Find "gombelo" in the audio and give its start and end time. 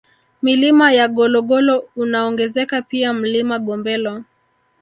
3.59-4.23